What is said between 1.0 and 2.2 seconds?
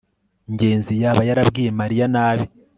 yaba yarabwiye mariya?